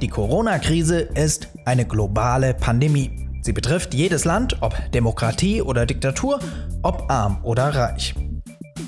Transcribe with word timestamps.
Die 0.00 0.08
Corona-Krise 0.08 1.00
ist 1.00 1.48
eine 1.66 1.84
globale 1.84 2.54
Pandemie. 2.54 3.28
Sie 3.42 3.52
betrifft 3.52 3.92
jedes 3.92 4.24
Land, 4.24 4.56
ob 4.62 4.74
Demokratie 4.92 5.60
oder 5.60 5.84
Diktatur, 5.84 6.40
ob 6.82 7.10
arm 7.10 7.40
oder 7.42 7.74
reich. 7.74 8.14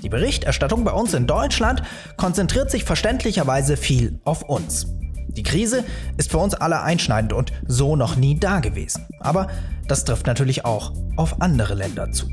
Die 0.02 0.08
Berichterstattung 0.08 0.84
bei 0.84 0.92
uns 0.92 1.12
in 1.12 1.26
Deutschland 1.26 1.82
konzentriert 2.16 2.70
sich 2.70 2.84
verständlicherweise 2.84 3.76
viel 3.76 4.20
auf 4.24 4.42
uns. 4.42 4.86
Die 5.28 5.42
Krise 5.42 5.84
ist 6.16 6.30
für 6.30 6.38
uns 6.38 6.54
alle 6.54 6.80
einschneidend 6.80 7.34
und 7.34 7.52
so 7.66 7.94
noch 7.94 8.16
nie 8.16 8.40
dagewesen. 8.40 9.06
Aber 9.20 9.48
das 9.88 10.04
trifft 10.04 10.26
natürlich 10.26 10.64
auch 10.64 10.92
auf 11.16 11.42
andere 11.42 11.74
Länder 11.74 12.10
zu. 12.10 12.26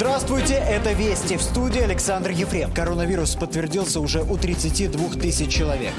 Здравствуйте, 0.00 0.54
это 0.54 0.92
Вести. 0.92 1.36
В 1.36 1.42
студии 1.42 1.80
Александр 1.80 2.30
Ефрем. 2.30 2.72
Коронавирус 2.72 3.36
подтвердился 3.36 4.00
уже 4.00 4.22
у 4.22 4.36
32 4.36 5.18
тысяч 5.20 5.50
человек. 5.50 5.92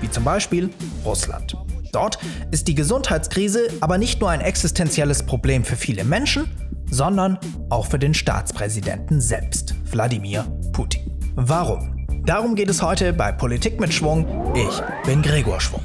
Wie 0.00 0.10
zum 0.10 0.24
Beispiel 0.24 0.72
Russland. 1.04 1.54
Dort 1.92 2.18
ist 2.50 2.66
die 2.66 2.74
Gesundheitskrise 2.74 3.68
aber 3.80 3.98
nicht 3.98 4.20
nur 4.20 4.30
ein 4.30 4.40
existenzielles 4.40 5.22
Problem 5.22 5.64
für 5.64 5.76
viele 5.76 6.04
Menschen, 6.04 6.50
sondern 6.90 7.38
auch 7.70 7.86
für 7.86 7.98
den 7.98 8.14
Staatspräsidenten 8.14 9.20
selbst, 9.20 9.74
Wladimir 9.90 10.44
Putin. 10.72 11.02
Warum? 11.36 12.06
Darum 12.24 12.54
geht 12.54 12.70
es 12.70 12.82
heute 12.82 13.12
bei 13.12 13.32
Politik 13.32 13.78
mit 13.78 13.92
Schwung. 13.92 14.54
Ich 14.54 14.82
bin 15.06 15.22
Gregor 15.22 15.60
Schwung. 15.60 15.82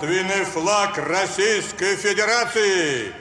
государственный 0.00 0.44
флаг 0.44 0.96
Российской 0.96 1.96
Федерации! 1.96 3.12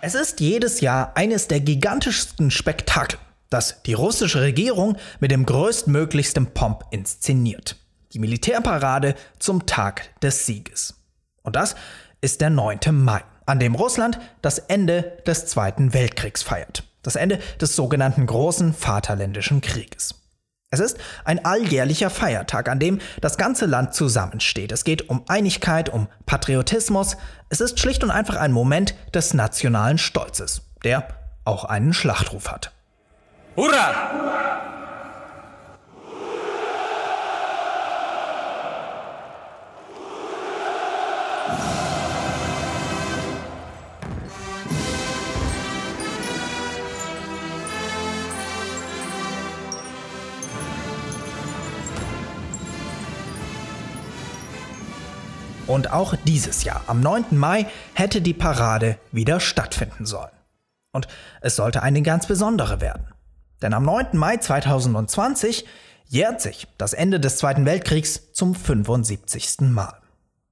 Es 0.00 0.14
ist 0.14 0.40
jedes 0.40 0.80
Jahr 0.80 1.12
eines 1.14 1.48
der 1.48 1.60
gigantischsten 1.60 2.50
Spektakel, 2.50 3.18
das 3.50 3.82
die 3.82 3.94
russische 3.94 4.40
Regierung 4.40 4.96
mit 5.20 5.30
dem 5.30 5.44
größtmöglichsten 5.44 6.52
Pomp 6.54 6.84
inszeniert. 6.90 7.76
Die 8.12 8.18
Militärparade 8.18 9.14
zum 9.38 9.66
Tag 9.66 10.18
des 10.20 10.46
Sieges. 10.46 10.94
Und 11.42 11.56
das 11.56 11.74
ist 12.20 12.40
der 12.40 12.50
9. 12.50 12.78
Mai, 12.92 13.22
an 13.44 13.58
dem 13.58 13.74
Russland 13.74 14.18
das 14.40 14.58
Ende 14.58 15.18
des 15.26 15.46
Zweiten 15.46 15.92
Weltkriegs 15.92 16.42
feiert. 16.42 16.84
Das 17.01 17.15
Ende 17.15 17.39
des 17.59 17.75
sogenannten 17.75 18.25
Großen 18.25 18.73
Vaterländischen 18.73 19.61
Krieges. 19.61 20.15
Es 20.71 20.79
ist 20.79 20.97
ein 21.25 21.43
alljährlicher 21.45 22.11
Feiertag, 22.11 22.69
an 22.69 22.79
dem 22.79 22.99
das 23.21 23.37
ganze 23.37 23.65
Land 23.65 23.95
zusammensteht. 23.95 24.71
Es 24.71 24.83
geht 24.83 25.09
um 25.09 25.23
Einigkeit, 25.27 25.89
um 25.89 26.07
Patriotismus. 26.27 27.17
Es 27.49 27.59
ist 27.59 27.79
schlicht 27.79 28.03
und 28.03 28.11
einfach 28.11 28.35
ein 28.35 28.51
Moment 28.51 28.93
des 29.13 29.33
nationalen 29.33 29.97
Stolzes, 29.97 30.61
der 30.83 31.07
auch 31.43 31.65
einen 31.65 31.93
Schlachtruf 31.93 32.51
hat. 32.51 32.71
Hurra! 33.55 34.48
Und 55.69 55.91
auch 55.91 56.15
dieses 56.25 56.63
Jahr, 56.63 56.81
am 56.87 56.99
9. 56.99 57.25
Mai, 57.37 57.67
hätte 57.93 58.21
die 58.21 58.33
Parade 58.33 58.97
wieder 59.11 59.39
stattfinden 59.39 60.07
sollen. 60.07 60.31
Und 60.91 61.07
es 61.41 61.57
sollte 61.57 61.83
eine 61.83 62.01
ganz 62.01 62.25
besondere 62.25 62.81
werden. 62.81 63.05
Denn 63.61 63.75
am 63.75 63.83
9. 63.83 64.17
Mai 64.17 64.37
2020 64.37 65.67
jährt 66.07 66.41
sich 66.41 66.67
das 66.79 66.93
Ende 66.93 67.19
des 67.19 67.37
Zweiten 67.37 67.67
Weltkriegs 67.67 68.33
zum 68.33 68.55
75. 68.55 69.61
Mal. 69.69 69.93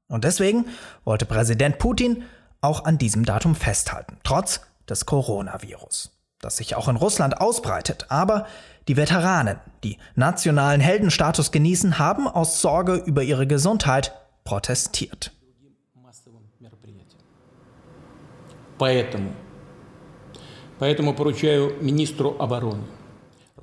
Und 0.07 0.23
deswegen 0.23 0.65
wollte 1.03 1.25
Präsident 1.25 1.79
Putin 1.79 2.23
auch 2.61 2.85
an 2.85 2.99
diesem 2.99 3.25
Datum 3.25 3.55
festhalten, 3.55 4.17
trotz 4.23 4.61
des 4.87 5.07
Coronavirus, 5.07 6.11
das 6.41 6.57
sich 6.57 6.75
auch 6.75 6.87
in 6.87 6.95
Russland 6.95 7.41
ausbreitet. 7.41 8.05
Aber 8.09 8.45
die 8.87 8.97
Veteranen, 8.97 9.57
die 9.83 9.97
nationalen 10.13 10.79
Heldenstatus 10.79 11.51
genießen, 11.51 11.97
haben 11.97 12.27
aus 12.27 12.61
Sorge 12.61 12.93
über 12.93 13.23
ihre 13.23 13.47
Gesundheit 13.47 14.13
protestiert. 14.47 15.33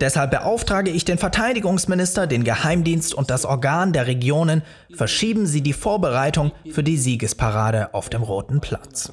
Deshalb 0.01 0.31
beauftrage 0.31 0.91
ich 0.91 1.05
den 1.07 1.17
Verteidigungsminister, 1.17 2.27
den 2.27 2.45
Geheimdienst 2.45 3.15
und 3.15 3.31
das 3.31 3.47
Organ 3.47 3.95
der 3.95 4.07
Regionen, 4.07 4.63
verschieben 4.93 5.47
Sie 5.47 5.63
die 5.63 5.73
Vorbereitung 5.73 6.53
für 6.71 6.83
die 6.83 6.99
Siegesparade 6.99 7.95
auf 7.95 8.11
dem 8.11 8.23
Roten 8.23 8.61
Platz. 8.61 9.11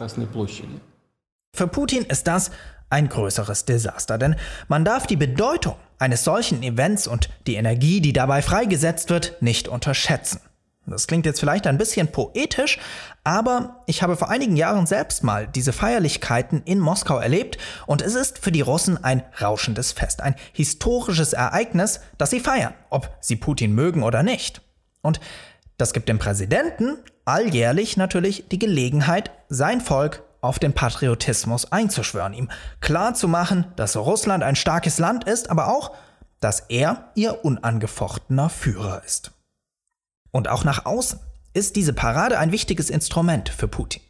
Für 1.56 1.68
Putin 1.68 2.04
ist 2.04 2.28
das 2.28 2.52
ein 2.90 3.08
größeres 3.08 3.64
Desaster, 3.64 4.18
denn 4.18 4.36
man 4.68 4.84
darf 4.84 5.08
die 5.08 5.16
Bedeutung 5.16 5.76
eines 6.00 6.26
solchen 6.26 6.64
Events 6.64 7.08
und 7.08 7.30
die 7.48 7.56
Energie, 7.56 8.02
die 8.02 8.12
dabei 8.12 8.42
freigesetzt 8.42 9.10
wird, 9.10 9.42
nicht 9.42 9.70
unterschätzen. 9.70 10.42
Das 10.88 11.08
klingt 11.08 11.26
jetzt 11.26 11.40
vielleicht 11.40 11.68
ein 11.68 11.78
bisschen 11.78 12.12
poetisch, 12.12 12.80
aber 13.24 13.84
ich 13.86 14.02
habe 14.02 14.18
vor 14.18 14.30
einigen 14.30 14.58
Jahren 14.58 14.88
selbst 14.88 15.24
mal 15.24 15.48
diese 15.48 15.74
Feierlichkeiten 15.74 16.64
in 16.66 16.80
Moskau 16.80 17.20
erlebt 17.20 17.58
und 17.86 18.02
es 18.02 18.16
ist 18.16 18.40
für 18.40 18.52
die 18.52 18.62
Russen 18.62 19.02
ein 19.04 19.24
rauschendes 19.40 19.92
Fest, 19.92 20.22
ein 20.22 20.36
historisches 20.54 21.34
Ereignis, 21.34 22.02
das 22.18 22.32
sie 22.32 22.40
feiern, 22.40 22.74
ob 22.90 23.16
sie 23.22 23.36
Putin 23.36 23.74
mögen 23.74 24.02
oder 24.02 24.24
nicht. 24.24 24.62
Und 25.02 25.20
das 25.78 25.94
gibt 25.94 26.10
dem 26.10 26.20
Präsidenten 26.20 26.98
alljährlich 27.26 27.96
natürlich 27.96 28.50
die 28.50 28.60
Gelegenheit, 28.60 29.32
sein 29.50 29.82
Volk 29.82 30.24
auf 30.42 30.58
den 30.58 30.74
Patriotismus 30.74 31.72
einzuschwören, 31.72 32.34
ihm 32.34 32.50
klar 32.82 33.14
zu 33.14 33.28
machen, 33.28 33.66
dass 33.76 33.96
Russland 33.96 34.44
ein 34.44 34.56
starkes 34.56 34.98
Land 34.98 35.26
ist, 35.26 35.50
aber 35.52 35.68
auch, 35.68 35.92
dass 36.40 36.62
er 36.70 37.12
ihr 37.14 37.46
unangefochtener 37.46 38.50
Führer 38.50 39.04
ist. 39.06 39.32
Und 40.32 40.48
auch 40.48 40.64
nach 40.64 40.86
außen 40.86 41.20
ist 41.54 41.76
diese 41.76 41.94
Parade 41.94 42.40
ein 42.40 42.52
wichtiges 42.52 42.90
Instrument 42.90 43.50
für 43.50 43.68
Putin. 43.68 44.02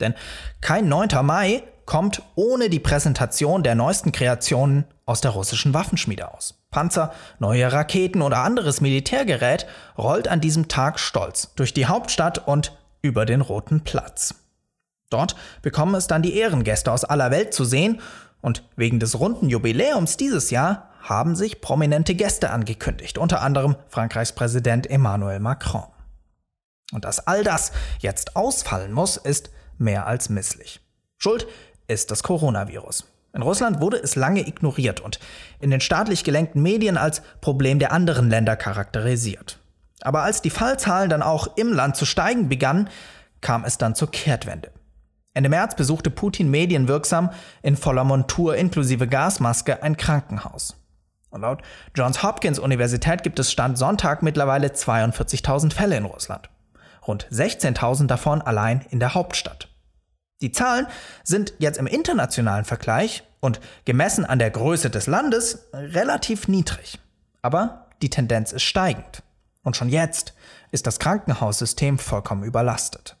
Denn 0.00 0.14
kein 0.60 0.88
9. 0.88 1.08
Mai 1.22 1.62
kommt 1.86 2.22
ohne 2.34 2.70
die 2.70 2.78
Präsentation 2.78 3.62
der 3.62 3.74
neuesten 3.74 4.12
Kreationen 4.12 4.84
aus 5.06 5.20
der 5.20 5.32
russischen 5.32 5.74
Waffenschmiede 5.74 6.32
aus. 6.32 6.62
Panzer, 6.70 7.12
neue 7.38 7.72
Raketen 7.72 8.22
oder 8.22 8.38
anderes 8.38 8.80
Militärgerät 8.80 9.66
rollt 9.98 10.28
an 10.28 10.40
diesem 10.40 10.68
Tag 10.68 11.00
stolz 11.00 11.52
durch 11.56 11.74
die 11.74 11.86
Hauptstadt 11.86 12.46
und 12.46 12.78
über 13.02 13.26
den 13.26 13.40
Roten 13.40 13.80
Platz. 13.82 14.36
Dort 15.10 15.34
bekommen 15.62 15.96
es 15.96 16.06
dann 16.06 16.22
die 16.22 16.36
Ehrengäste 16.36 16.92
aus 16.92 17.04
aller 17.04 17.32
Welt 17.32 17.52
zu 17.52 17.64
sehen 17.64 18.00
und 18.40 18.62
wegen 18.76 19.00
des 19.00 19.18
runden 19.18 19.48
Jubiläums 19.48 20.16
dieses 20.16 20.50
Jahr 20.50 20.89
haben 21.00 21.34
sich 21.34 21.60
prominente 21.60 22.14
Gäste 22.14 22.50
angekündigt, 22.50 23.18
unter 23.18 23.42
anderem 23.42 23.76
Frankreichs 23.88 24.32
Präsident 24.32 24.88
Emmanuel 24.88 25.40
Macron. 25.40 25.86
Und 26.92 27.04
dass 27.04 27.26
all 27.26 27.44
das 27.44 27.72
jetzt 28.00 28.36
ausfallen 28.36 28.92
muss, 28.92 29.16
ist 29.16 29.50
mehr 29.78 30.06
als 30.06 30.28
misslich. 30.28 30.80
Schuld 31.18 31.46
ist 31.86 32.10
das 32.10 32.22
Coronavirus. 32.22 33.06
In 33.32 33.42
Russland 33.42 33.80
wurde 33.80 33.96
es 33.96 34.16
lange 34.16 34.46
ignoriert 34.46 35.00
und 35.00 35.20
in 35.60 35.70
den 35.70 35.80
staatlich 35.80 36.24
gelenkten 36.24 36.62
Medien 36.62 36.96
als 36.96 37.22
Problem 37.40 37.78
der 37.78 37.92
anderen 37.92 38.28
Länder 38.28 38.56
charakterisiert. 38.56 39.60
Aber 40.00 40.22
als 40.22 40.42
die 40.42 40.50
Fallzahlen 40.50 41.10
dann 41.10 41.22
auch 41.22 41.56
im 41.56 41.72
Land 41.72 41.96
zu 41.96 42.06
steigen 42.06 42.48
begannen, 42.48 42.88
kam 43.40 43.64
es 43.64 43.78
dann 43.78 43.94
zur 43.94 44.10
Kehrtwende. 44.10 44.72
Ende 45.32 45.48
März 45.48 45.76
besuchte 45.76 46.10
Putin 46.10 46.50
medienwirksam 46.50 47.30
in 47.62 47.76
voller 47.76 48.02
Montur 48.02 48.56
inklusive 48.56 49.06
Gasmaske 49.06 49.82
ein 49.82 49.96
Krankenhaus. 49.96 50.79
Und 51.30 51.42
laut 51.42 51.62
Johns 51.94 52.22
Hopkins 52.22 52.58
Universität 52.58 53.22
gibt 53.22 53.38
es 53.38 53.50
Stand 53.50 53.78
Sonntag 53.78 54.22
mittlerweile 54.22 54.68
42.000 54.68 55.72
Fälle 55.72 55.96
in 55.96 56.04
Russland. 56.04 56.50
Rund 57.06 57.26
16.000 57.30 58.06
davon 58.06 58.42
allein 58.42 58.84
in 58.90 59.00
der 59.00 59.14
Hauptstadt. 59.14 59.68
Die 60.42 60.52
Zahlen 60.52 60.86
sind 61.22 61.54
jetzt 61.58 61.78
im 61.78 61.86
internationalen 61.86 62.64
Vergleich 62.64 63.22
und 63.40 63.60
gemessen 63.84 64.24
an 64.24 64.38
der 64.38 64.50
Größe 64.50 64.90
des 64.90 65.06
Landes 65.06 65.68
relativ 65.72 66.48
niedrig. 66.48 66.98
Aber 67.42 67.86
die 68.02 68.10
Tendenz 68.10 68.52
ist 68.52 68.62
steigend. 68.62 69.22
Und 69.62 69.76
schon 69.76 69.88
jetzt 69.88 70.34
ist 70.70 70.86
das 70.86 70.98
Krankenhaussystem 70.98 71.98
vollkommen 71.98 72.44
überlastet. 72.44 73.16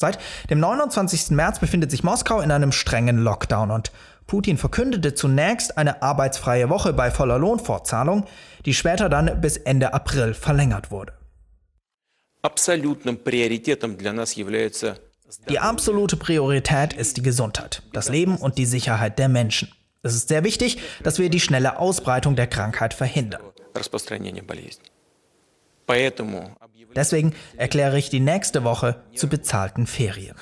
Seit 0.00 0.20
dem 0.48 0.60
29. 0.60 1.30
März 1.30 1.58
befindet 1.58 1.90
sich 1.90 2.04
Moskau 2.04 2.40
in 2.40 2.52
einem 2.52 2.70
strengen 2.70 3.18
Lockdown 3.18 3.72
und 3.72 3.90
Putin 4.28 4.56
verkündete 4.56 5.14
zunächst 5.14 5.76
eine 5.76 6.02
arbeitsfreie 6.02 6.70
Woche 6.70 6.92
bei 6.92 7.10
voller 7.10 7.38
Lohnfortzahlung, 7.38 8.24
die 8.64 8.74
später 8.74 9.08
dann 9.08 9.40
bis 9.40 9.56
Ende 9.56 9.94
April 9.94 10.34
verlängert 10.34 10.92
wurde. 10.92 11.14
Die 15.48 15.58
absolute 15.58 16.16
Priorität 16.16 16.92
ist 16.92 17.16
die 17.16 17.22
Gesundheit, 17.22 17.82
das 17.92 18.08
Leben 18.08 18.36
und 18.36 18.56
die 18.56 18.66
Sicherheit 18.66 19.18
der 19.18 19.28
Menschen. 19.28 19.72
Es 20.04 20.14
ist 20.14 20.28
sehr 20.28 20.44
wichtig, 20.44 20.78
dass 21.02 21.18
wir 21.18 21.28
die 21.28 21.40
schnelle 21.40 21.80
Ausbreitung 21.80 22.36
der 22.36 22.46
Krankheit 22.46 22.94
verhindern. 22.94 23.42
Deswegen 26.94 27.34
erkläre 27.56 27.98
ich 27.98 28.10
die 28.10 28.20
nächste 28.20 28.64
Woche 28.64 29.02
zu 29.14 29.28
bezahlten 29.28 29.86
Ferien. 29.86 30.36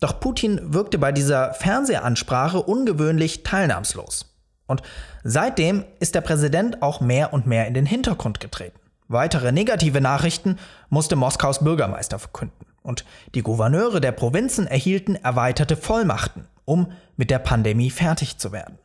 Doch 0.00 0.18
Putin 0.18 0.72
wirkte 0.72 0.98
bei 0.98 1.12
dieser 1.12 1.52
Fernsehansprache 1.54 2.62
ungewöhnlich 2.62 3.42
teilnahmslos. 3.42 4.34
Und 4.66 4.82
seitdem 5.24 5.84
ist 5.98 6.14
der 6.14 6.20
Präsident 6.20 6.82
auch 6.82 7.00
mehr 7.00 7.32
und 7.32 7.46
mehr 7.46 7.66
in 7.66 7.74
den 7.74 7.86
Hintergrund 7.86 8.40
getreten. 8.40 8.78
Weitere 9.08 9.50
negative 9.50 10.00
Nachrichten 10.00 10.58
musste 10.88 11.16
Moskaus 11.16 11.64
Bürgermeister 11.64 12.18
verkünden. 12.18 12.66
Und 12.82 13.04
die 13.34 13.42
Gouverneure 13.42 14.00
der 14.00 14.12
Provinzen 14.12 14.66
erhielten 14.66 15.16
erweiterte 15.16 15.76
Vollmachten, 15.76 16.46
um 16.64 16.92
mit 17.16 17.30
der 17.30 17.40
Pandemie 17.40 17.90
fertig 17.90 18.38
zu 18.38 18.52
werden. 18.52 18.78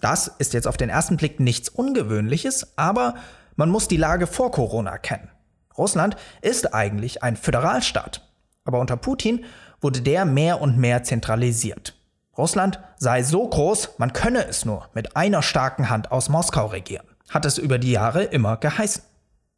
Das 0.00 0.28
ist 0.28 0.52
jetzt 0.52 0.68
auf 0.68 0.76
den 0.76 0.90
ersten 0.90 1.16
Blick 1.16 1.40
nichts 1.40 1.70
Ungewöhnliches, 1.70 2.76
aber 2.76 3.14
man 3.56 3.70
muss 3.70 3.88
die 3.88 3.96
Lage 3.96 4.26
vor 4.26 4.50
Corona 4.50 4.98
kennen. 4.98 5.30
Russland 5.76 6.16
ist 6.40 6.72
eigentlich 6.74 7.22
ein 7.22 7.36
Föderalstaat, 7.36 8.22
aber 8.64 8.78
unter 8.78 8.96
Putin 8.96 9.44
wurde 9.80 10.00
der 10.00 10.24
mehr 10.24 10.60
und 10.60 10.78
mehr 10.78 11.02
zentralisiert. 11.02 11.94
Russland 12.36 12.80
sei 12.98 13.22
so 13.22 13.48
groß, 13.48 13.98
man 13.98 14.12
könne 14.12 14.46
es 14.46 14.64
nur 14.64 14.88
mit 14.94 15.16
einer 15.16 15.42
starken 15.42 15.88
Hand 15.88 16.12
aus 16.12 16.28
Moskau 16.28 16.66
regieren, 16.66 17.06
hat 17.30 17.46
es 17.46 17.58
über 17.58 17.78
die 17.78 17.92
Jahre 17.92 18.24
immer 18.24 18.56
geheißen. 18.56 19.02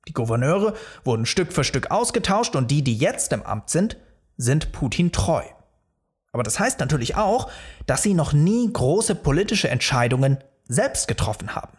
Die 0.06 0.12
Gouverneure 0.12 0.74
wurden 1.04 1.26
Stück 1.26 1.52
für 1.52 1.64
Stück 1.64 1.90
ausgetauscht 1.90 2.56
und 2.56 2.70
die, 2.70 2.82
die 2.82 2.96
jetzt 2.96 3.32
im 3.32 3.42
Amt 3.42 3.68
sind, 3.70 3.96
sind 4.36 4.72
Putin 4.72 5.12
treu. 5.12 5.42
Aber 6.32 6.42
das 6.42 6.60
heißt 6.60 6.78
natürlich 6.80 7.16
auch, 7.16 7.50
dass 7.86 8.02
sie 8.02 8.14
noch 8.14 8.32
nie 8.32 8.72
große 8.72 9.14
politische 9.16 9.68
Entscheidungen 9.68 10.38
selbst 10.68 11.08
getroffen 11.08 11.54
haben. 11.54 11.76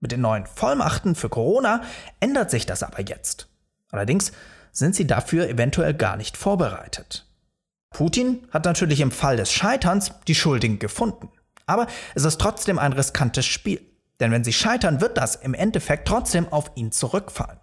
Mit 0.00 0.12
den 0.12 0.20
neuen 0.20 0.46
Vollmachten 0.46 1.14
für 1.14 1.28
Corona 1.28 1.82
ändert 2.20 2.50
sich 2.50 2.66
das 2.66 2.82
aber 2.82 3.00
jetzt. 3.00 3.48
Allerdings 3.90 4.32
sind 4.72 4.94
sie 4.94 5.06
dafür 5.06 5.48
eventuell 5.48 5.94
gar 5.94 6.16
nicht 6.16 6.36
vorbereitet. 6.36 7.26
Putin 7.90 8.46
hat 8.50 8.64
natürlich 8.64 9.00
im 9.00 9.10
Fall 9.10 9.36
des 9.36 9.52
Scheiterns 9.52 10.12
die 10.28 10.34
Schuldigen 10.34 10.78
gefunden. 10.78 11.30
Aber 11.66 11.86
es 12.14 12.24
ist 12.24 12.40
trotzdem 12.40 12.78
ein 12.78 12.92
riskantes 12.92 13.46
Spiel. 13.46 13.80
Denn 14.20 14.30
wenn 14.30 14.44
sie 14.44 14.52
scheitern, 14.52 15.00
wird 15.00 15.16
das 15.16 15.36
im 15.36 15.54
Endeffekt 15.54 16.08
trotzdem 16.08 16.52
auf 16.52 16.70
ihn 16.74 16.92
zurückfallen. 16.92 17.58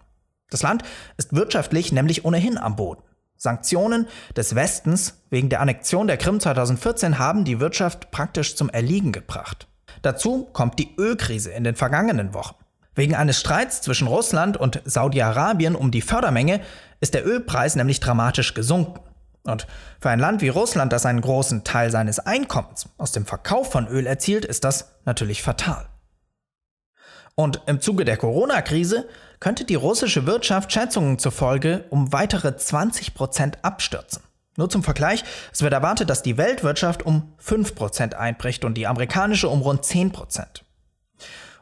Das 0.50 0.62
Land 0.62 0.82
ist 1.16 1.34
wirtschaftlich 1.34 1.92
nämlich 1.92 2.24
ohnehin 2.24 2.58
am 2.58 2.76
Boden. 2.76 3.02
Sanktionen 3.36 4.08
des 4.34 4.54
Westens 4.54 5.22
wegen 5.28 5.48
der 5.48 5.60
Annexion 5.60 6.06
der 6.06 6.16
Krim 6.16 6.40
2014 6.40 7.18
haben 7.18 7.44
die 7.44 7.60
Wirtschaft 7.60 8.10
praktisch 8.10 8.56
zum 8.56 8.70
Erliegen 8.70 9.12
gebracht. 9.12 9.68
Dazu 10.02 10.48
kommt 10.52 10.78
die 10.78 10.94
Ölkrise 10.98 11.50
in 11.50 11.64
den 11.64 11.76
vergangenen 11.76 12.34
Wochen. 12.34 12.54
Wegen 12.94 13.14
eines 13.14 13.38
Streits 13.38 13.82
zwischen 13.82 14.08
Russland 14.08 14.56
und 14.56 14.80
Saudi-Arabien 14.84 15.74
um 15.74 15.90
die 15.90 16.00
Fördermenge 16.00 16.60
ist 17.00 17.14
der 17.14 17.26
Ölpreis 17.26 17.76
nämlich 17.76 18.00
dramatisch 18.00 18.54
gesunken. 18.54 19.00
Und 19.44 19.66
für 20.00 20.10
ein 20.10 20.18
Land 20.18 20.40
wie 20.40 20.48
Russland, 20.48 20.92
das 20.92 21.06
einen 21.06 21.20
großen 21.20 21.62
Teil 21.62 21.90
seines 21.90 22.18
Einkommens 22.18 22.88
aus 22.98 23.12
dem 23.12 23.26
Verkauf 23.26 23.70
von 23.70 23.86
Öl 23.86 24.06
erzielt, 24.06 24.44
ist 24.44 24.64
das 24.64 24.94
natürlich 25.04 25.42
fatal. 25.42 25.86
Und 27.34 27.60
im 27.66 27.82
Zuge 27.82 28.06
der 28.06 28.16
Corona-Krise 28.16 29.06
könnte 29.40 29.64
die 29.64 29.74
russische 29.74 30.24
Wirtschaft 30.26 30.72
Schätzungen 30.72 31.18
zufolge 31.18 31.84
um 31.90 32.12
weitere 32.12 32.56
20 32.56 33.14
Prozent 33.14 33.58
abstürzen. 33.62 34.22
Nur 34.56 34.70
zum 34.70 34.82
Vergleich, 34.82 35.22
es 35.52 35.62
wird 35.62 35.72
erwartet, 35.72 36.08
dass 36.10 36.22
die 36.22 36.38
Weltwirtschaft 36.38 37.04
um 37.04 37.34
5% 37.44 38.14
einbricht 38.14 38.64
und 38.64 38.74
die 38.74 38.86
amerikanische 38.86 39.48
um 39.48 39.60
rund 39.60 39.84
10%. 39.84 40.62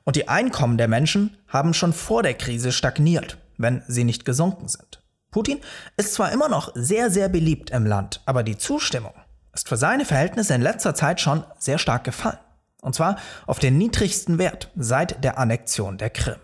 Und 0.04 0.16
die 0.16 0.28
Einkommen 0.28 0.78
der 0.78 0.88
Menschen 0.88 1.36
haben 1.48 1.74
schon 1.74 1.92
vor 1.92 2.22
der 2.22 2.34
Krise 2.34 2.72
stagniert, 2.72 3.38
wenn 3.56 3.82
sie 3.88 4.04
nicht 4.04 4.24
gesunken 4.24 4.68
sind. 4.68 5.02
Putin 5.30 5.60
ist 5.96 6.14
zwar 6.14 6.30
immer 6.30 6.48
noch 6.48 6.70
sehr, 6.74 7.10
sehr 7.10 7.28
beliebt 7.28 7.70
im 7.70 7.86
Land, 7.86 8.20
aber 8.26 8.42
die 8.42 8.56
Zustimmung 8.56 9.14
ist 9.52 9.68
für 9.68 9.76
seine 9.76 10.04
Verhältnisse 10.04 10.54
in 10.54 10.62
letzter 10.62 10.94
Zeit 10.94 11.20
schon 11.20 11.44
sehr 11.58 11.78
stark 11.78 12.04
gefallen. 12.04 12.38
Und 12.82 12.94
zwar 12.94 13.16
auf 13.46 13.58
den 13.58 13.78
niedrigsten 13.78 14.38
Wert 14.38 14.70
seit 14.76 15.24
der 15.24 15.38
Annexion 15.38 15.96
der 15.96 16.10
Krim. 16.10 16.36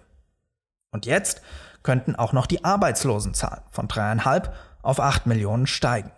Und 0.90 1.06
jetzt 1.06 1.42
könnten 1.82 2.16
auch 2.16 2.32
noch 2.32 2.46
die 2.46 2.64
Arbeitslosenzahlen 2.64 3.62
von 3.70 3.88
dreieinhalb 3.88 4.54
auf 4.82 5.00
acht 5.00 5.26
Millionen 5.26 5.66
steigen. 5.66 6.10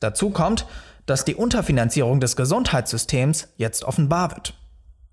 Dazu 0.00 0.30
kommt, 0.30 0.66
dass 1.06 1.24
die 1.24 1.34
Unterfinanzierung 1.34 2.20
des 2.20 2.36
Gesundheitssystems 2.36 3.48
jetzt 3.56 3.84
offenbar 3.84 4.30
wird. 4.32 4.54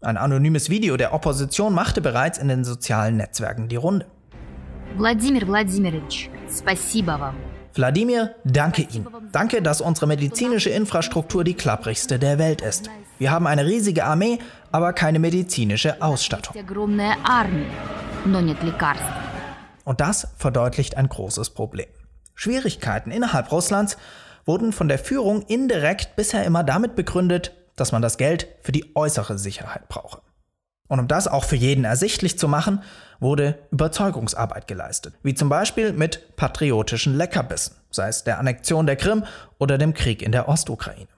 Ein 0.02 0.18
anonymes 0.18 0.70
Video 0.70 0.98
der 0.98 1.14
Opposition 1.14 1.74
machte 1.74 2.02
bereits 2.02 2.38
in 2.38 2.48
den 2.48 2.66
sozialen 2.66 3.16
Netzwerken 3.18 3.70
die 3.70 3.78
Runde. 3.78 4.06
Wladimir 4.98 5.48
Wladimirovich, 5.48 6.30
спасибо 6.50 7.18
вам. 7.18 7.36
Wladimir, 7.76 8.36
danke 8.44 8.84
Ihnen. 8.84 9.08
Danke, 9.32 9.62
dass 9.62 9.82
unsere 9.82 10.06
medizinische 10.06 10.70
Infrastruktur 10.70 11.44
die 11.44 11.56
klapprigste 11.56 12.20
der 12.20 12.38
Welt 12.38 12.62
ist. 12.62 12.90
Wir 13.18 13.32
haben 13.32 13.48
eine 13.48 13.66
riesige 13.66 14.04
Armee, 14.06 14.38
aber 14.72 14.94
keine 14.94 15.18
medizinische 15.18 16.00
Ausstattung. 16.02 16.56
Und 19.86 20.02
das 20.02 20.28
verdeutlicht 20.38 20.98
ein 20.98 21.10
großes 21.10 21.50
Problem. 21.52 21.88
Schwierigkeiten 22.36 23.10
innerhalb 23.10 23.52
Russlands 23.52 23.98
wurden 24.49 24.73
von 24.73 24.89
der 24.89 24.99
Führung 24.99 25.43
indirekt 25.43 26.17
bisher 26.17 26.45
immer 26.45 26.65
damit 26.65 26.97
begründet, 26.97 27.53
dass 27.77 27.93
man 27.93 28.03
das 28.03 28.17
Geld 28.17 28.49
für 28.63 28.73
die 28.73 28.97
äußere 28.97 29.39
Sicherheit 29.39 29.89
brauche. 29.89 30.23
Und 30.89 31.01
um 31.01 31.07
das 31.07 31.29
auch 31.29 31.45
für 31.45 31.55
jeden 31.55 31.85
ersichtlich 31.85 32.39
zu 32.39 32.49
machen, 32.49 32.83
wurde 33.21 33.59
Überzeugungsarbeit 33.71 34.67
geleistet, 34.67 35.15
wie 35.23 35.35
zum 35.35 35.51
Beispiel 35.51 35.93
mit 35.93 36.35
patriotischen 36.37 37.15
Leckerbissen, 37.15 37.77
sei 37.91 38.09
es 38.09 38.25
der 38.25 38.39
Annexion 38.39 38.87
der 38.87 38.97
Krim 38.97 39.25
oder 39.59 39.77
dem 39.77 39.93
Krieg 39.93 40.23
in 40.23 40.33
der 40.33 40.49
Ostukraine. 40.49 41.09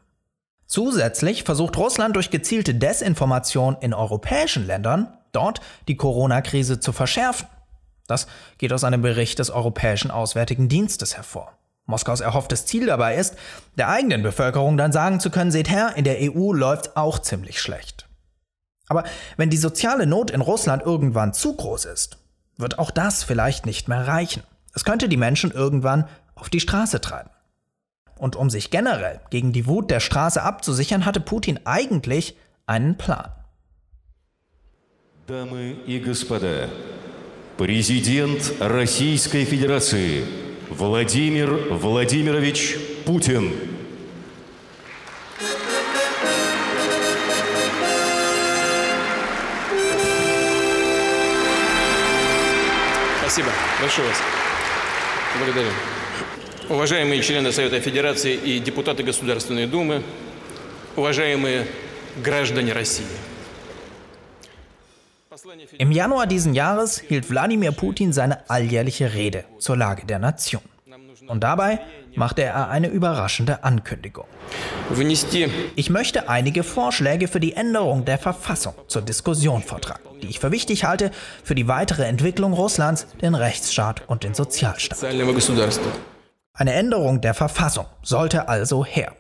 Zusätzlich 0.66 1.44
versucht 1.44 1.76
Russland 1.76 2.16
durch 2.16 2.30
gezielte 2.30 2.74
Desinformation 2.74 3.76
in 3.80 3.94
europäischen 3.94 4.66
Ländern 4.66 5.16
dort 5.30 5.60
die 5.86 5.96
Corona-Krise 5.96 6.80
zu 6.80 6.92
verschärfen. 6.92 7.46
Das 8.08 8.26
geht 8.58 8.72
aus 8.72 8.82
einem 8.82 9.02
Bericht 9.02 9.38
des 9.38 9.50
Europäischen 9.50 10.10
Auswärtigen 10.10 10.68
Dienstes 10.68 11.16
hervor. 11.16 11.52
Moskaus 11.85 12.19
erhofftes 12.19 12.65
Ziel 12.65 12.87
dabei 12.87 13.15
ist, 13.15 13.35
der 13.77 13.89
eigenen 13.89 14.23
Bevölkerung 14.23 14.77
dann 14.77 14.91
sagen 14.91 15.19
zu 15.19 15.29
können, 15.29 15.51
seht 15.51 15.69
her, 15.69 15.93
in 15.95 16.03
der 16.03 16.17
EU 16.19 16.51
läuft 16.51 16.97
auch 16.97 17.19
ziemlich 17.19 17.61
schlecht. 17.61 18.07
Aber 18.87 19.03
wenn 19.37 19.49
die 19.49 19.57
soziale 19.57 20.05
Not 20.05 20.31
in 20.31 20.41
Russland 20.41 20.83
irgendwann 20.83 21.33
zu 21.33 21.55
groß 21.55 21.85
ist, 21.85 22.17
wird 22.57 22.79
auch 22.79 22.91
das 22.91 23.23
vielleicht 23.23 23.65
nicht 23.65 23.87
mehr 23.87 24.07
reichen. 24.07 24.43
Es 24.73 24.83
könnte 24.83 25.09
die 25.09 25.17
Menschen 25.17 25.51
irgendwann 25.51 26.07
auf 26.35 26.49
die 26.49 26.59
Straße 26.59 27.01
treiben. 27.01 27.29
Und 28.17 28.35
um 28.35 28.49
sich 28.49 28.71
generell 28.71 29.19
gegen 29.29 29.51
die 29.51 29.67
Wut 29.67 29.91
der 29.91 29.99
Straße 29.99 30.41
abzusichern, 30.41 31.05
hatte 31.05 31.19
Putin 31.19 31.59
eigentlich 31.65 32.37
einen 32.65 32.97
Plan. 32.97 33.31
Дамы 35.27 35.75
и 35.87 35.99
господа, 35.99 36.69
президент 37.57 38.53
Российской 38.59 39.45
Федерации 39.45 40.23
Владимир 40.70 41.50
Владимирович 41.70 42.76
Путин. 43.04 43.52
Спасибо. 53.20 53.48
Прошу 53.80 54.02
вас. 54.02 54.16
Благодарю. 55.38 55.68
Уважаемые 56.68 57.20
члены 57.20 57.50
Совета 57.50 57.80
Федерации 57.80 58.34
и 58.34 58.60
депутаты 58.60 59.02
Государственной 59.02 59.66
Думы, 59.66 60.02
уважаемые 60.94 61.66
граждане 62.22 62.72
России. 62.72 63.06
Im 65.78 65.92
Januar 65.92 66.26
diesen 66.26 66.54
Jahres 66.54 66.98
hielt 66.98 67.30
Wladimir 67.30 67.72
Putin 67.72 68.12
seine 68.12 68.48
alljährliche 68.50 69.14
Rede 69.14 69.44
zur 69.58 69.76
Lage 69.76 70.04
der 70.04 70.18
Nation. 70.18 70.62
Und 71.26 71.44
dabei 71.44 71.80
machte 72.16 72.42
er 72.42 72.68
eine 72.68 72.88
überraschende 72.88 73.62
Ankündigung. 73.62 74.26
Ich 75.76 75.90
möchte 75.90 76.28
einige 76.28 76.62
Vorschläge 76.62 77.28
für 77.28 77.40
die 77.40 77.52
Änderung 77.52 78.04
der 78.04 78.18
Verfassung 78.18 78.74
zur 78.88 79.02
Diskussion 79.02 79.62
vortragen, 79.62 80.02
die 80.22 80.28
ich 80.28 80.40
für 80.40 80.50
wichtig 80.50 80.84
halte 80.84 81.10
für 81.44 81.54
die 81.54 81.68
weitere 81.68 82.04
Entwicklung 82.04 82.52
Russlands, 82.52 83.06
den 83.22 83.34
Rechtsstaat 83.34 84.08
und 84.08 84.24
den 84.24 84.34
Sozialstaat. 84.34 85.02
Eine 86.52 86.72
Änderung 86.72 87.20
der 87.20 87.34
Verfassung 87.34 87.86
sollte 88.02 88.48
also 88.48 88.84
her. 88.84 89.14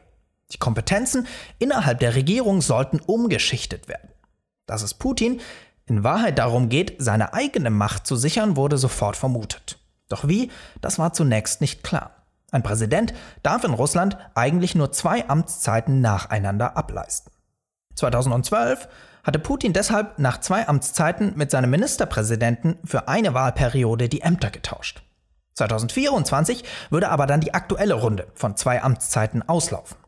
Die 0.52 0.58
Kompetenzen 0.58 1.28
innerhalb 1.58 2.00
der 2.00 2.16
Regierung 2.16 2.60
sollten 2.60 2.98
umgeschichtet 2.98 3.88
werden. 3.88 4.10
Dass 4.66 4.82
es 4.82 4.94
Putin 4.94 5.40
in 5.90 6.04
Wahrheit 6.04 6.38
darum 6.38 6.68
geht, 6.68 6.94
seine 6.98 7.34
eigene 7.34 7.70
Macht 7.70 8.06
zu 8.06 8.16
sichern, 8.16 8.56
wurde 8.56 8.78
sofort 8.78 9.16
vermutet. 9.16 9.78
Doch 10.08 10.26
wie, 10.26 10.50
das 10.80 10.98
war 10.98 11.12
zunächst 11.12 11.60
nicht 11.60 11.82
klar. 11.82 12.12
Ein 12.52 12.62
Präsident 12.62 13.12
darf 13.42 13.64
in 13.64 13.74
Russland 13.74 14.16
eigentlich 14.34 14.74
nur 14.74 14.92
zwei 14.92 15.28
Amtszeiten 15.28 16.00
nacheinander 16.00 16.76
ableisten. 16.76 17.32
2012 17.96 18.88
hatte 19.22 19.38
Putin 19.38 19.72
deshalb 19.72 20.18
nach 20.18 20.40
zwei 20.40 20.66
Amtszeiten 20.66 21.34
mit 21.36 21.50
seinem 21.50 21.70
Ministerpräsidenten 21.70 22.78
für 22.84 23.08
eine 23.08 23.34
Wahlperiode 23.34 24.08
die 24.08 24.22
Ämter 24.22 24.50
getauscht. 24.50 25.02
2024 25.54 26.64
würde 26.90 27.10
aber 27.10 27.26
dann 27.26 27.40
die 27.40 27.52
aktuelle 27.52 27.94
Runde 27.94 28.28
von 28.34 28.56
zwei 28.56 28.82
Amtszeiten 28.82 29.46
auslaufen. 29.46 29.99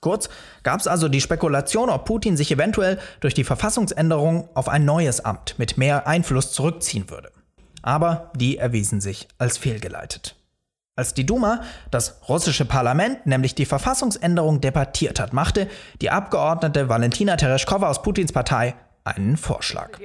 Kurz 0.00 0.28
gab 0.62 0.80
es 0.80 0.86
also 0.86 1.08
die 1.08 1.20
Spekulation, 1.20 1.90
ob 1.90 2.04
Putin 2.04 2.36
sich 2.36 2.52
eventuell 2.52 2.98
durch 3.20 3.34
die 3.34 3.44
Verfassungsänderung 3.44 4.48
auf 4.54 4.68
ein 4.68 4.84
neues 4.84 5.24
Amt 5.24 5.58
mit 5.58 5.78
mehr 5.78 6.06
Einfluss 6.06 6.52
zurückziehen 6.52 7.10
würde. 7.10 7.32
Aber 7.82 8.32
die 8.34 8.58
erwiesen 8.58 9.00
sich 9.00 9.28
als 9.38 9.58
fehlgeleitet. 9.58 10.36
Als 10.96 11.14
die 11.14 11.24
Duma, 11.24 11.62
das 11.92 12.18
russische 12.28 12.64
Parlament, 12.64 13.24
nämlich 13.24 13.54
die 13.54 13.66
Verfassungsänderung 13.66 14.60
debattiert 14.60 15.20
hat, 15.20 15.32
machte 15.32 15.68
die 16.00 16.10
Abgeordnete 16.10 16.88
Valentina 16.88 17.36
Tereshkova 17.36 17.88
aus 17.88 18.02
Putins 18.02 18.32
Partei 18.32 18.74
einen 19.04 19.36
Vorschlag 19.36 19.98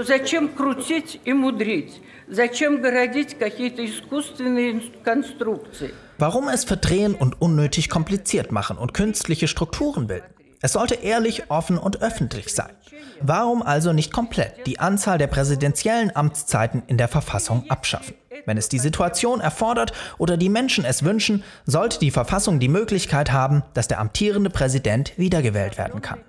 Зачем 0.00 0.48
крутить 0.48 1.20
и 1.24 1.32
мудрить? 1.32 2.02
Зачем 2.28 2.82
городить 2.82 3.38
какие-то 3.38 3.84
искусственные 3.84 4.82
конструкции? 5.02 5.94
Warum 6.18 6.48
es 6.48 6.64
verdrehen 6.64 7.14
und 7.14 7.40
unnötig 7.40 7.88
kompliziert 7.88 8.52
machen 8.52 8.78
und 8.78 8.94
künstliche 8.94 9.48
Strukturen 9.48 10.06
bilden? 10.06 10.26
Es 10.60 10.72
sollte 10.72 10.94
ehrlich, 10.94 11.50
offen 11.50 11.78
und 11.78 12.02
öffentlich 12.02 12.52
sein. 12.52 12.72
Warum 13.20 13.62
also 13.62 13.92
nicht 13.92 14.12
komplett 14.12 14.66
die 14.66 14.78
Anzahl 14.78 15.18
der 15.18 15.26
präsidentiellen 15.26 16.14
Amtszeiten 16.14 16.82
in 16.86 16.98
der 16.98 17.08
Verfassung 17.08 17.64
abschaffen? 17.68 18.14
Wenn 18.44 18.58
es 18.58 18.68
die 18.68 18.78
Situation 18.78 19.40
erfordert 19.40 19.92
oder 20.18 20.36
die 20.36 20.48
Menschen 20.48 20.84
es 20.84 21.04
wünschen, 21.04 21.42
sollte 21.64 21.98
die 21.98 22.10
Verfassung 22.10 22.60
die 22.60 22.68
Möglichkeit 22.68 23.32
haben, 23.32 23.62
dass 23.74 23.88
der 23.88 24.00
amtierende 24.00 24.50
Präsident 24.50 25.12
wiedergewählt 25.16 25.78
werden 25.78 26.02
kann. 26.02 26.20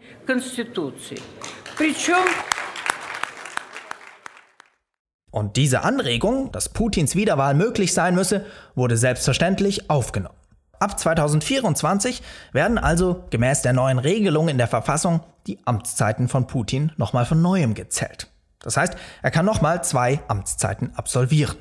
Und 5.32 5.56
diese 5.56 5.82
Anregung, 5.82 6.52
dass 6.52 6.68
Putins 6.68 7.16
Wiederwahl 7.16 7.54
möglich 7.54 7.94
sein 7.94 8.14
müsse, 8.14 8.44
wurde 8.74 8.98
selbstverständlich 8.98 9.88
aufgenommen. 9.90 10.36
Ab 10.78 11.00
2024 11.00 12.22
werden 12.52 12.76
also 12.76 13.24
gemäß 13.30 13.62
der 13.62 13.72
neuen 13.72 13.98
Regelung 13.98 14.48
in 14.48 14.58
der 14.58 14.68
Verfassung 14.68 15.20
die 15.46 15.58
Amtszeiten 15.64 16.28
von 16.28 16.46
Putin 16.46 16.92
nochmal 16.98 17.24
von 17.24 17.40
neuem 17.40 17.72
gezählt. 17.74 18.28
Das 18.60 18.76
heißt, 18.76 18.94
er 19.22 19.30
kann 19.30 19.46
nochmal 19.46 19.82
zwei 19.82 20.20
Amtszeiten 20.28 20.94
absolvieren. 20.94 21.56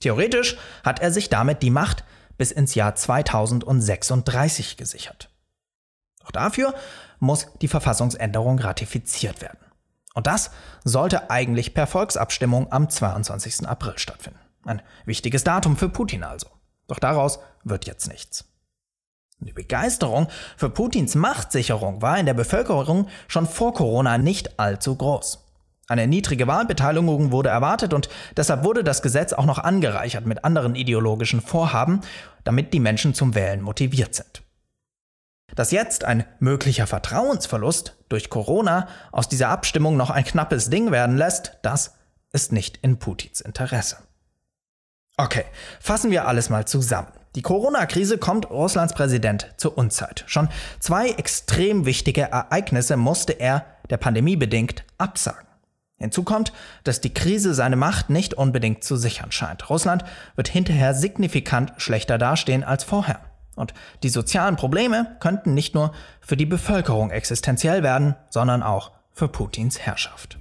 Theoretisch 0.00 0.56
hat 0.84 1.00
er 1.00 1.10
sich 1.10 1.28
damit 1.28 1.62
die 1.62 1.70
Macht 1.70 2.04
bis 2.38 2.52
ins 2.52 2.74
Jahr 2.76 2.94
2036 2.94 4.76
gesichert. 4.76 5.28
Doch 6.20 6.30
dafür 6.30 6.72
muss 7.18 7.48
die 7.60 7.68
Verfassungsänderung 7.68 8.60
ratifiziert 8.60 9.42
werden. 9.42 9.58
Und 10.14 10.26
das 10.26 10.50
sollte 10.84 11.30
eigentlich 11.30 11.74
per 11.74 11.86
Volksabstimmung 11.86 12.70
am 12.70 12.88
22. 12.88 13.66
April 13.66 13.98
stattfinden. 13.98 14.38
Ein 14.64 14.82
wichtiges 15.04 15.44
Datum 15.44 15.76
für 15.76 15.88
Putin 15.88 16.22
also. 16.22 16.46
Doch 16.86 16.98
daraus 16.98 17.40
wird 17.64 17.86
jetzt 17.86 18.08
nichts. 18.08 18.44
Die 19.40 19.52
Begeisterung 19.52 20.28
für 20.56 20.70
Putins 20.70 21.14
Machtsicherung 21.14 22.00
war 22.00 22.18
in 22.18 22.26
der 22.26 22.34
Bevölkerung 22.34 23.08
schon 23.26 23.46
vor 23.46 23.74
Corona 23.74 24.18
nicht 24.18 24.60
allzu 24.60 24.94
groß. 24.94 25.42
Eine 25.88 26.06
niedrige 26.06 26.46
Wahlbeteiligung 26.46 27.32
wurde 27.32 27.48
erwartet 27.48 27.92
und 27.92 28.08
deshalb 28.36 28.62
wurde 28.62 28.84
das 28.84 29.02
Gesetz 29.02 29.32
auch 29.32 29.44
noch 29.46 29.58
angereichert 29.58 30.26
mit 30.26 30.44
anderen 30.44 30.76
ideologischen 30.76 31.40
Vorhaben, 31.40 32.02
damit 32.44 32.72
die 32.72 32.80
Menschen 32.80 33.14
zum 33.14 33.34
Wählen 33.34 33.60
motiviert 33.60 34.14
sind. 34.14 34.42
Dass 35.54 35.70
jetzt 35.70 36.04
ein 36.04 36.24
möglicher 36.38 36.86
Vertrauensverlust 36.86 37.96
durch 38.08 38.30
Corona 38.30 38.88
aus 39.10 39.28
dieser 39.28 39.48
Abstimmung 39.48 39.96
noch 39.96 40.10
ein 40.10 40.24
knappes 40.24 40.70
Ding 40.70 40.90
werden 40.90 41.16
lässt, 41.16 41.58
das 41.62 41.94
ist 42.32 42.52
nicht 42.52 42.78
in 42.78 42.98
Putins 42.98 43.40
Interesse. 43.40 43.98
Okay, 45.18 45.44
fassen 45.80 46.10
wir 46.10 46.26
alles 46.26 46.48
mal 46.48 46.66
zusammen. 46.66 47.12
Die 47.34 47.42
Corona-Krise 47.42 48.18
kommt 48.18 48.50
Russlands 48.50 48.94
Präsident 48.94 49.54
zur 49.56 49.78
Unzeit. 49.78 50.24
Schon 50.26 50.48
zwei 50.80 51.10
extrem 51.10 51.86
wichtige 51.86 52.22
Ereignisse 52.22 52.96
musste 52.96 53.32
er 53.32 53.64
der 53.90 53.96
Pandemie 53.98 54.36
bedingt 54.36 54.84
absagen. 54.98 55.46
Hinzu 55.98 56.24
kommt, 56.24 56.52
dass 56.84 57.00
die 57.00 57.14
Krise 57.14 57.54
seine 57.54 57.76
Macht 57.76 58.10
nicht 58.10 58.34
unbedingt 58.34 58.84
zu 58.84 58.96
sichern 58.96 59.32
scheint. 59.32 59.70
Russland 59.70 60.04
wird 60.34 60.48
hinterher 60.48 60.94
signifikant 60.94 61.72
schlechter 61.76 62.18
dastehen 62.18 62.64
als 62.64 62.84
vorher. 62.84 63.20
Und 63.56 63.74
die 64.02 64.08
sozialen 64.08 64.56
Probleme 64.56 65.16
könnten 65.20 65.54
nicht 65.54 65.74
nur 65.74 65.92
für 66.20 66.36
die 66.36 66.46
Bevölkerung 66.46 67.10
existenziell 67.10 67.82
werden, 67.82 68.16
sondern 68.30 68.62
auch 68.62 68.92
für 69.12 69.28
Putins 69.28 69.78
Herrschaft. 69.80 70.38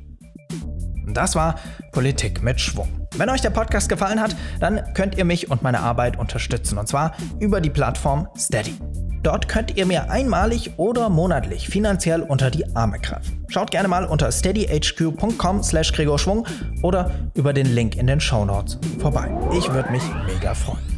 Das 1.08 1.36
war 1.36 1.56
Politik 1.92 2.42
mit 2.42 2.62
Schwung. 2.62 3.08
Wenn 3.16 3.30
euch 3.30 3.42
der 3.42 3.50
Podcast 3.50 3.90
gefallen 3.90 4.22
hat, 4.22 4.36
dann 4.60 4.94
könnt 4.94 5.16
ihr 5.18 5.26
mich 5.26 5.52
und 5.52 5.62
meine 5.62 5.80
Arbeit 5.80 6.18
unterstützen, 6.18 6.78
und 6.78 6.88
zwar 6.88 7.14
über 7.40 7.60
die 7.60 7.70
Plattform 7.70 8.28
Steady. 8.38 8.76
Dort 9.24 9.48
könnt 9.48 9.78
ihr 9.78 9.86
mir 9.86 10.10
einmalig 10.10 10.74
oder 10.78 11.10
monatlich 11.10 11.70
finanziell 11.70 12.22
unter 12.22 12.50
die 12.50 12.76
Arme 12.76 13.00
greifen. 13.00 13.46
Schaut 13.50 13.70
gerne 13.70 13.88
mal 13.88 14.06
unter 14.06 14.32
steadyhq.com 14.32 15.62
slash 15.62 15.94
Gregor 15.94 16.18
Schwung 16.18 16.48
oder 16.82 17.12
über 17.36 17.54
den 17.54 17.68
Link 17.68 17.98
in 17.98 18.08
den 18.08 18.20
Show 18.20 18.46
Notes 18.46 18.80
vorbei. 19.00 19.30
Ich 19.56 19.72
würde 19.72 19.92
mich 19.92 20.04
mega 20.26 20.56
freuen. 20.56 20.91